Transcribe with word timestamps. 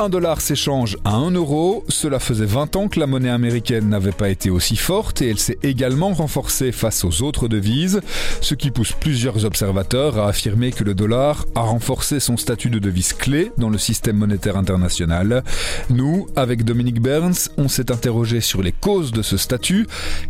Un 0.00 0.08
dollar 0.08 0.40
s'échange 0.40 0.96
à 1.04 1.14
un 1.14 1.32
euro. 1.32 1.84
Cela 1.88 2.20
faisait 2.20 2.46
20 2.46 2.76
ans 2.76 2.86
que 2.86 3.00
la 3.00 3.08
monnaie 3.08 3.30
américaine 3.30 3.88
n'avait 3.88 4.12
pas 4.12 4.28
été 4.28 4.48
aussi 4.48 4.76
forte 4.76 5.22
et 5.22 5.28
elle 5.28 5.40
s'est 5.40 5.58
également 5.64 6.12
renforcée 6.12 6.70
face 6.70 7.04
aux 7.04 7.22
autres 7.22 7.48
devises, 7.48 8.00
ce 8.40 8.54
qui 8.54 8.70
pousse 8.70 8.92
plusieurs 8.92 9.44
observateurs 9.44 10.16
à 10.18 10.28
affirmer 10.28 10.70
que 10.70 10.84
le 10.84 10.94
dollar 10.94 11.46
a 11.56 11.62
renforcé 11.62 12.20
son 12.20 12.36
statut 12.36 12.70
de 12.70 12.78
devise 12.78 13.12
clé 13.12 13.50
dans 13.58 13.70
le 13.70 13.78
système 13.78 14.18
monétaire 14.18 14.56
international. 14.56 15.42
Nous, 15.90 16.28
avec 16.36 16.64
Dominique 16.64 17.02
Burns, 17.02 17.48
on 17.56 17.66
s'est 17.66 17.90
interrogé 17.90 18.40
sur 18.40 18.62
les 18.62 18.72
causes 18.72 19.10
de 19.10 19.22
ce 19.22 19.36
statut. 19.36 19.88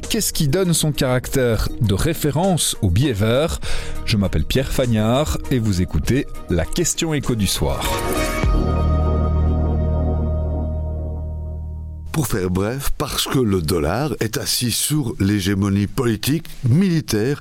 Qu'est-ce 0.09 0.32
qui 0.32 0.48
donne 0.48 0.73
son 0.73 0.92
caractère 0.92 1.69
de 1.82 1.92
référence 1.92 2.74
au 2.80 2.88
billet 2.88 3.12
vert? 3.12 3.60
Je 4.06 4.16
m'appelle 4.16 4.45
Pierre 4.45 4.73
Fagnard 4.73 5.37
et 5.50 5.59
vous 5.59 5.82
écoutez 5.82 6.27
la 6.48 6.64
question 6.64 7.12
écho 7.12 7.34
du 7.34 7.46
soir. 7.46 7.84
Pour 12.18 12.27
faire 12.27 12.50
bref, 12.50 12.90
parce 12.98 13.28
que 13.28 13.38
le 13.38 13.62
dollar 13.62 14.12
est 14.18 14.38
assis 14.38 14.72
sur 14.72 15.14
l'hégémonie 15.20 15.86
politique, 15.86 16.46
militaire 16.64 17.40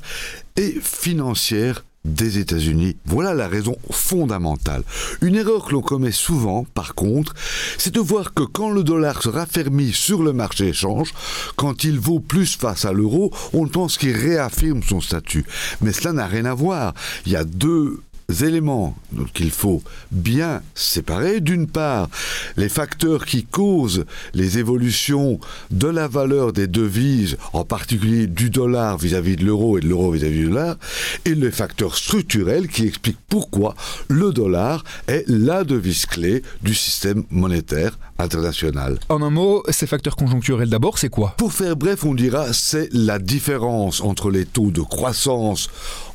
et 0.55 0.77
financière 0.83 1.83
des 2.05 2.37
États-Unis. 2.37 2.95
Voilà 3.05 3.33
la 3.33 3.47
raison 3.47 3.75
fondamentale. 3.89 4.83
Une 5.21 5.33
erreur 5.33 5.65
que 5.65 5.71
l'on 5.71 5.81
commet 5.81 6.11
souvent, 6.11 6.63
par 6.75 6.93
contre, 6.93 7.33
c'est 7.79 7.93
de 7.93 7.99
voir 7.99 8.35
que 8.35 8.43
quand 8.43 8.69
le 8.69 8.83
dollar 8.83 9.23
se 9.23 9.29
raffermit 9.29 9.93
sur 9.93 10.21
le 10.21 10.31
marché 10.31 10.67
échange, 10.67 11.11
quand 11.55 11.83
il 11.83 11.99
vaut 11.99 12.19
plus 12.19 12.55
face 12.55 12.85
à 12.85 12.93
l'euro, 12.93 13.33
on 13.53 13.67
pense 13.67 13.97
qu'il 13.97 14.15
réaffirme 14.15 14.83
son 14.83 15.01
statut. 15.01 15.45
Mais 15.81 15.91
cela 15.91 16.13
n'a 16.13 16.27
rien 16.27 16.45
à 16.45 16.53
voir. 16.53 16.93
Il 17.25 17.31
y 17.31 17.35
a 17.35 17.43
deux 17.43 18.01
éléments 18.43 18.93
qu'il 19.33 19.51
faut 19.51 19.81
bien 20.11 20.61
séparer. 20.75 21.39
D'une 21.39 21.67
part, 21.67 22.09
les 22.57 22.67
facteurs 22.67 23.25
qui 23.25 23.45
causent 23.45 24.05
les 24.33 24.57
évolutions 24.57 25.39
de 25.71 25.87
la 25.87 26.09
valeur 26.09 26.51
des 26.51 26.67
devises, 26.67 27.37
en 27.53 27.63
particulier 27.63 28.27
du 28.27 28.49
dollar 28.49 28.97
vis-à-vis 28.97 29.37
de 29.37 29.45
l'euro 29.45 29.77
et 29.77 29.81
de 29.81 29.87
l'euro 29.87 30.11
vis-à-vis 30.11 30.39
du 30.39 30.47
dollar, 30.47 30.75
et 31.23 31.35
les 31.35 31.51
facteurs 31.51 31.95
structurels 31.95 32.67
qui 32.67 32.85
expliquent 32.85 33.17
pourquoi 33.29 33.75
le 34.09 34.33
dollar 34.33 34.83
est 35.07 35.23
la 35.27 35.63
devise 35.63 36.05
clé 36.05 36.43
du 36.61 36.73
système 36.73 37.23
monétaire 37.29 37.97
international. 38.19 38.99
En 39.09 39.21
un 39.21 39.29
mot, 39.29 39.63
ces 39.69 39.87
facteurs 39.87 40.15
conjoncturels 40.15 40.69
d'abord, 40.69 40.97
c'est 40.97 41.09
quoi? 41.09 41.35
Pour 41.37 41.53
faire 41.53 41.75
bref, 41.77 42.03
on 42.03 42.13
dira 42.13 42.51
c'est 42.51 42.89
la 42.91 43.19
différence 43.19 44.01
entre 44.01 44.31
les 44.31 44.45
taux 44.45 44.71
de 44.71 44.81
croissance 44.81 45.69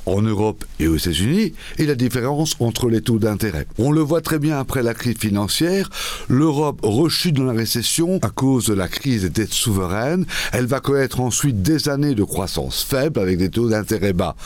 en 0.07 0.23
Europe 0.23 0.65
et 0.81 0.89
aux 0.89 0.97
États-Unis 0.97 1.53
et 1.79 1.87
la 1.87 1.95
différence 1.95 2.57
entre 2.61 2.89
les 2.89 3.01
taux 3.01 3.19
d'intérêt. 3.19 3.67
On 3.79 3.93
le 3.93 4.01
voit 4.01 4.21
très 4.21 4.39
bien 4.39 4.59
après 4.59 4.83
la 4.83 4.95
crise 4.95 5.19
financière, 5.19 5.91
l'Europe 6.29 6.81
rechute 6.83 7.37
dans 7.37 7.45
la 7.45 7.53
récession 7.53 8.19
à 8.23 8.31
cause 8.31 8.67
de 8.67 8.75
la 8.75 8.89
crise 8.89 9.23
des 9.23 9.31
dettes 9.31 9.53
souveraines, 9.53 10.27
elle 10.53 10.67
va 10.67 10.81
connaître 10.81 11.21
ensuite 11.21 11.63
des 11.63 11.89
années 11.89 12.15
de 12.15 12.25
croissance 12.25 12.83
faible 12.83 13.21
avec 13.21 13.39
des 13.39 13.51
taux 13.51 13.69
d'intérêt 13.69 14.13
bas. 14.13 14.37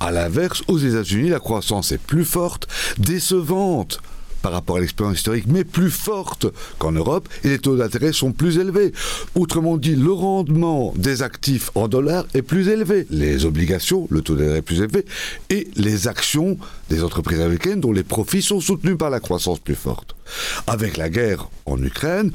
À 0.00 0.10
l'inverse, 0.10 0.62
aux 0.68 0.78
États-Unis, 0.78 1.28
la 1.28 1.40
croissance 1.40 1.92
est 1.92 1.98
plus 1.98 2.24
forte, 2.24 2.66
décevante 2.98 4.00
par 4.42 4.52
rapport 4.52 4.76
à 4.76 4.80
l'expérience 4.80 5.18
historique, 5.18 5.44
mais 5.46 5.64
plus 5.64 5.90
forte 5.90 6.46
qu'en 6.78 6.92
Europe, 6.92 7.28
et 7.44 7.48
les 7.48 7.58
taux 7.58 7.76
d'intérêt 7.76 8.12
sont 8.12 8.32
plus 8.32 8.58
élevés. 8.58 8.92
Autrement 9.34 9.76
dit, 9.76 9.94
le 9.94 10.12
rendement 10.12 10.92
des 10.96 11.22
actifs 11.22 11.70
en 11.74 11.88
dollars 11.88 12.26
est 12.34 12.42
plus 12.42 12.68
élevé. 12.68 13.06
Les 13.10 13.44
obligations, 13.44 14.06
le 14.10 14.20
taux 14.20 14.34
d'intérêt 14.34 14.58
est 14.58 14.62
plus 14.62 14.80
élevé, 14.80 15.04
et 15.50 15.68
les 15.76 16.08
actions 16.08 16.58
des 16.90 17.02
entreprises 17.02 17.40
américaines 17.40 17.80
dont 17.80 17.92
les 17.92 18.02
profits 18.02 18.42
sont 18.42 18.60
soutenus 18.60 18.98
par 18.98 19.10
la 19.10 19.20
croissance 19.20 19.58
plus 19.58 19.74
forte. 19.74 20.14
Avec 20.66 20.96
la 20.96 21.08
guerre 21.08 21.48
en 21.66 21.82
Ukraine, 21.82 22.32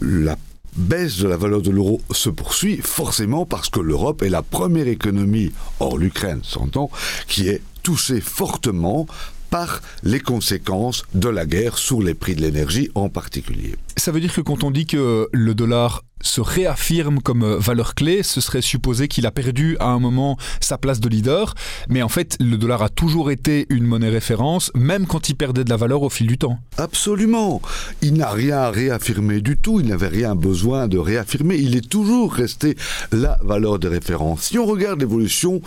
la 0.00 0.36
baisse 0.76 1.18
de 1.18 1.28
la 1.28 1.36
valeur 1.36 1.60
de 1.60 1.70
l'euro 1.70 2.00
se 2.12 2.30
poursuit 2.30 2.78
forcément 2.78 3.44
parce 3.44 3.68
que 3.68 3.80
l'Europe 3.80 4.22
est 4.22 4.30
la 4.30 4.42
première 4.42 4.88
économie, 4.88 5.52
hors 5.80 5.98
l'Ukraine, 5.98 6.40
s'entend, 6.42 6.90
qui 7.28 7.48
est 7.48 7.60
touchée 7.82 8.20
fortement 8.20 9.06
par 9.52 9.82
les 10.02 10.18
conséquences 10.18 11.04
de 11.12 11.28
la 11.28 11.44
guerre 11.44 11.76
sur 11.76 12.02
les 12.02 12.14
prix 12.14 12.34
de 12.34 12.40
l'énergie 12.40 12.90
en 12.94 13.10
particulier. 13.10 13.74
Ça 13.96 14.10
veut 14.12 14.20
dire 14.20 14.32
que 14.32 14.40
quand 14.40 14.64
on 14.64 14.70
dit 14.70 14.86
que 14.86 15.28
le 15.32 15.54
dollar 15.54 16.02
se 16.22 16.40
réaffirme 16.40 17.20
comme 17.20 17.42
euh, 17.42 17.58
valeur 17.58 17.94
clé, 17.94 18.22
ce 18.22 18.40
serait 18.40 18.62
supposer 18.62 19.08
qu'il 19.08 19.26
a 19.26 19.30
perdu 19.30 19.76
à 19.80 19.88
un 19.88 19.98
moment 19.98 20.38
sa 20.60 20.78
place 20.78 21.00
de 21.00 21.08
leader, 21.08 21.54
mais 21.88 22.02
en 22.02 22.08
fait 22.08 22.36
le 22.40 22.56
dollar 22.56 22.82
a 22.82 22.88
toujours 22.88 23.30
été 23.30 23.66
une 23.68 23.84
monnaie 23.84 24.08
référence, 24.08 24.70
même 24.74 25.06
quand 25.06 25.28
il 25.28 25.34
perdait 25.34 25.64
de 25.64 25.70
la 25.70 25.76
valeur 25.76 26.02
au 26.02 26.10
fil 26.10 26.26
du 26.26 26.38
temps. 26.38 26.58
Absolument. 26.78 27.60
Il 28.00 28.14
n'a 28.14 28.30
rien 28.30 28.58
à 28.58 28.70
réaffirmer 28.70 29.40
du 29.40 29.56
tout, 29.56 29.80
il 29.80 29.88
n'avait 29.88 30.08
rien 30.08 30.34
besoin 30.34 30.88
de 30.88 30.98
réaffirmer, 30.98 31.56
il 31.56 31.76
est 31.76 31.88
toujours 31.88 32.32
resté 32.32 32.76
la 33.10 33.38
valeur 33.42 33.78
de 33.78 33.88
référence. 33.88 34.42
Si 34.44 34.58
on 34.58 34.66
regarde 34.66 35.00
l'évolution 35.00 35.60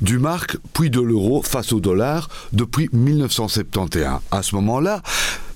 du 0.00 0.18
marque 0.18 0.56
puis 0.72 0.90
de 0.90 1.00
l'euro 1.00 1.42
face 1.42 1.72
au 1.72 1.80
dollar 1.80 2.28
depuis 2.52 2.88
1971, 2.92 4.20
à 4.30 4.42
ce 4.42 4.54
moment-là, 4.56 5.02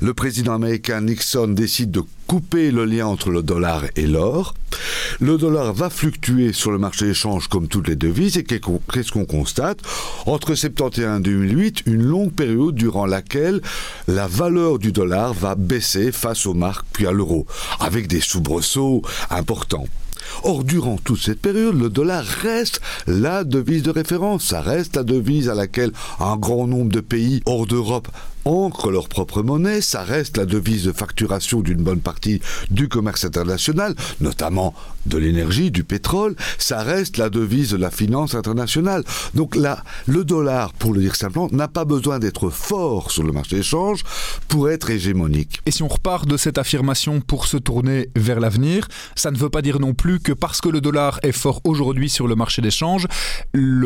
le 0.00 0.14
président 0.14 0.54
américain 0.54 1.00
Nixon 1.00 1.48
décide 1.48 1.90
de 1.90 2.02
couper 2.26 2.70
le 2.70 2.84
lien 2.84 3.06
entre 3.06 3.30
le 3.30 3.42
dollar 3.42 3.84
et 3.96 4.06
l'or. 4.06 4.54
Le 5.20 5.36
dollar 5.36 5.72
va 5.72 5.90
fluctuer 5.90 6.52
sur 6.52 6.70
le 6.70 6.78
marché 6.78 7.06
d'échange 7.06 7.48
comme 7.48 7.68
toutes 7.68 7.88
les 7.88 7.96
devises 7.96 8.36
et 8.36 8.44
qu'est-ce 8.44 9.12
qu'on 9.12 9.24
constate? 9.24 9.78
Entre 10.26 10.54
71 10.54 11.18
et 11.18 11.22
2008, 11.22 11.82
une 11.86 12.02
longue 12.02 12.32
période 12.32 12.74
durant 12.74 13.06
laquelle 13.06 13.60
la 14.08 14.26
valeur 14.26 14.78
du 14.78 14.92
dollar 14.92 15.32
va 15.34 15.54
baisser 15.54 16.12
face 16.12 16.46
aux 16.46 16.54
marques 16.54 16.86
puis 16.92 17.06
à 17.06 17.12
l'euro, 17.12 17.46
avec 17.80 18.08
des 18.08 18.20
soubresauts 18.20 19.02
importants. 19.30 19.86
Or, 20.42 20.64
durant 20.64 20.96
toute 20.96 21.20
cette 21.20 21.40
période, 21.40 21.78
le 21.78 21.90
dollar 21.90 22.24
reste 22.24 22.80
la 23.06 23.44
devise 23.44 23.82
de 23.82 23.90
référence. 23.90 24.44
Ça 24.44 24.60
reste 24.60 24.96
la 24.96 25.02
devise 25.02 25.48
à 25.48 25.54
laquelle 25.54 25.92
un 26.18 26.36
grand 26.36 26.66
nombre 26.66 26.90
de 26.90 27.00
pays 27.00 27.42
hors 27.46 27.66
d'Europe 27.66 28.08
ancrent 28.44 28.90
leur 28.90 29.08
propre 29.08 29.42
monnaie, 29.42 29.80
ça 29.80 30.02
reste 30.02 30.36
la 30.36 30.46
devise 30.46 30.84
de 30.84 30.92
facturation 30.92 31.60
d'une 31.60 31.82
bonne 31.82 32.00
partie 32.00 32.40
du 32.70 32.88
commerce 32.88 33.24
international, 33.24 33.94
notamment 34.20 34.74
de 35.06 35.18
l'énergie, 35.18 35.70
du 35.70 35.84
pétrole, 35.84 36.34
ça 36.58 36.82
reste 36.82 37.16
la 37.18 37.30
devise 37.30 37.70
de 37.70 37.76
la 37.76 37.90
finance 37.90 38.34
internationale. 38.34 39.04
Donc 39.34 39.54
là, 39.54 39.82
le 40.06 40.24
dollar, 40.24 40.72
pour 40.72 40.92
le 40.92 41.00
dire 41.00 41.16
simplement, 41.16 41.48
n'a 41.52 41.68
pas 41.68 41.84
besoin 41.84 42.18
d'être 42.18 42.50
fort 42.50 43.10
sur 43.10 43.22
le 43.22 43.32
marché 43.32 43.56
d'échange 43.56 44.02
pour 44.48 44.70
être 44.70 44.90
hégémonique. 44.90 45.60
Et 45.66 45.70
si 45.70 45.82
on 45.82 45.88
repart 45.88 46.26
de 46.26 46.36
cette 46.36 46.58
affirmation 46.58 47.20
pour 47.20 47.46
se 47.46 47.56
tourner 47.56 48.08
vers 48.16 48.40
l'avenir, 48.40 48.88
ça 49.14 49.30
ne 49.30 49.36
veut 49.36 49.50
pas 49.50 49.62
dire 49.62 49.78
non 49.78 49.94
plus 49.94 50.20
que 50.20 50.32
parce 50.32 50.60
que 50.60 50.68
le 50.68 50.80
dollar 50.80 51.20
est 51.22 51.32
fort 51.32 51.60
aujourd'hui 51.64 52.08
sur 52.08 52.26
le 52.26 52.34
marché 52.34 52.62
d'échange, 52.62 53.06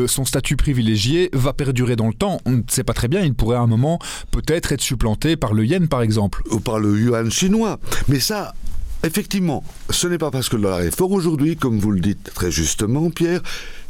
son 0.07 0.25
statut 0.25 0.55
privilégié 0.55 1.29
va 1.33 1.53
perdurer 1.53 1.95
dans 1.95 2.07
le 2.07 2.13
temps. 2.13 2.39
On 2.45 2.51
ne 2.51 2.61
sait 2.69 2.83
pas 2.83 2.93
très 2.93 3.07
bien, 3.07 3.21
il 3.21 3.33
pourrait 3.33 3.57
à 3.57 3.61
un 3.61 3.67
moment 3.67 3.99
peut-être 4.31 4.48
être 4.53 4.71
être 4.71 4.81
supplanté 4.81 5.35
par 5.35 5.53
le 5.53 5.65
yen, 5.65 5.87
par 5.87 6.01
exemple. 6.01 6.41
Ou 6.51 6.59
par 6.59 6.79
le 6.79 6.97
yuan 6.97 7.31
chinois. 7.31 7.79
Mais 8.07 8.19
ça, 8.19 8.53
effectivement, 9.03 9.63
ce 9.89 10.07
n'est 10.07 10.17
pas 10.17 10.31
parce 10.31 10.49
que 10.49 10.55
le 10.55 10.63
dollar 10.63 10.81
est 10.81 10.95
fort 10.95 11.11
aujourd'hui, 11.11 11.55
comme 11.55 11.79
vous 11.79 11.91
le 11.91 11.99
dites 11.99 12.31
très 12.33 12.51
justement, 12.51 13.09
Pierre, 13.09 13.41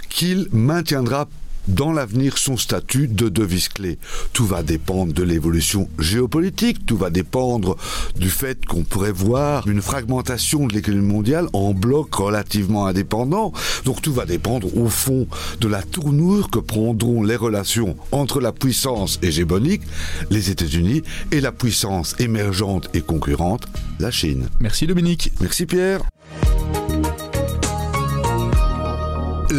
qu'il 0.09 0.47
maintiendra 0.51 1.27
dans 1.69 1.91
l'avenir 1.91 2.37
son 2.37 2.57
statut 2.57 3.07
de 3.07 3.29
devise 3.29 3.69
clé. 3.69 3.97
Tout 4.33 4.45
va 4.45 4.63
dépendre 4.63 5.13
de 5.13 5.23
l'évolution 5.23 5.89
géopolitique, 5.99 6.85
tout 6.85 6.97
va 6.97 7.09
dépendre 7.09 7.77
du 8.15 8.29
fait 8.29 8.65
qu'on 8.65 8.83
pourrait 8.83 9.11
voir 9.11 9.67
une 9.67 9.81
fragmentation 9.81 10.67
de 10.67 10.73
l'économie 10.73 11.07
mondiale 11.07 11.47
en 11.53 11.73
blocs 11.73 12.13
relativement 12.15 12.85
indépendants. 12.87 13.53
Donc 13.85 14.01
tout 14.01 14.13
va 14.13 14.25
dépendre 14.25 14.75
au 14.77 14.89
fond 14.89 15.27
de 15.61 15.67
la 15.67 15.81
tournure 15.81 16.49
que 16.49 16.59
prendront 16.59 17.23
les 17.23 17.35
relations 17.35 17.95
entre 18.11 18.41
la 18.41 18.51
puissance 18.51 19.19
hégémonique, 19.21 19.83
les 20.29 20.49
États-Unis, 20.49 21.03
et 21.31 21.41
la 21.41 21.51
puissance 21.51 22.15
émergente 22.19 22.89
et 22.93 23.01
concurrente, 23.01 23.67
la 23.99 24.11
Chine. 24.11 24.49
Merci 24.59 24.87
Dominique. 24.87 25.31
Merci 25.39 25.65
Pierre. 25.65 26.01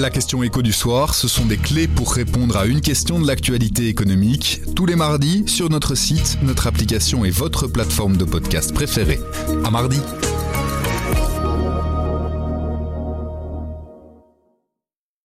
La 0.00 0.08
question 0.08 0.43
écho 0.43 0.62
du 0.62 0.73
soir, 0.73 1.14
ce 1.14 1.29
sont 1.29 1.44
des 1.44 1.58
clés 1.58 1.87
pour 1.87 2.14
répondre 2.14 2.56
à 2.56 2.64
une 2.64 2.81
question 2.81 3.20
de 3.20 3.26
l'actualité 3.26 3.88
économique, 3.88 4.62
tous 4.75 4.87
les 4.87 4.97
mardis 4.97 5.44
sur 5.47 5.69
notre 5.69 5.94
site, 5.94 6.38
notre 6.43 6.67
application 6.67 7.23
et 7.26 7.31
votre 7.31 7.67
plateforme 7.67 8.17
de 8.17 8.25
podcast 8.25 8.73
préférée. 8.73 9.20
À 9.62 9.70
mardi. 9.70 10.00